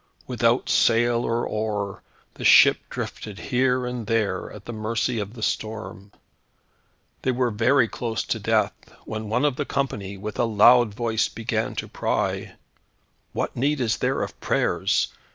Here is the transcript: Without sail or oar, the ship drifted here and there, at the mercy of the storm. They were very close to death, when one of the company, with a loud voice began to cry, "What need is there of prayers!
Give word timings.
Without 0.25 0.67
sail 0.67 1.23
or 1.23 1.45
oar, 1.45 2.01
the 2.33 2.43
ship 2.43 2.79
drifted 2.89 3.37
here 3.37 3.85
and 3.85 4.07
there, 4.07 4.51
at 4.51 4.65
the 4.65 4.73
mercy 4.73 5.19
of 5.19 5.35
the 5.35 5.43
storm. 5.43 6.11
They 7.21 7.29
were 7.29 7.51
very 7.51 7.87
close 7.87 8.23
to 8.23 8.39
death, 8.39 8.73
when 9.05 9.29
one 9.29 9.45
of 9.45 9.57
the 9.57 9.63
company, 9.65 10.17
with 10.17 10.39
a 10.39 10.45
loud 10.45 10.95
voice 10.95 11.29
began 11.29 11.75
to 11.75 11.87
cry, 11.87 12.53
"What 13.33 13.55
need 13.55 13.79
is 13.79 13.97
there 13.97 14.23
of 14.23 14.39
prayers! 14.39 15.09